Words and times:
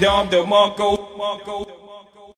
Dom 0.00 0.26
DeMarco, 0.28 1.14
Marco. 1.16 1.83